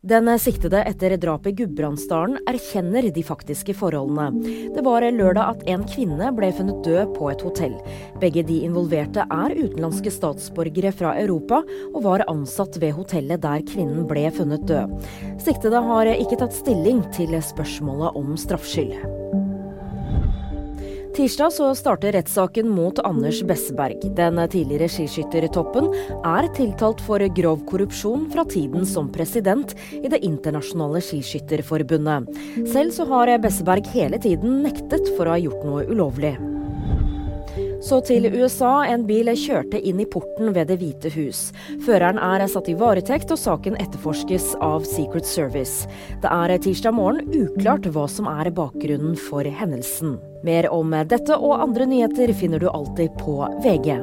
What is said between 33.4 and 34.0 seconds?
Besseberg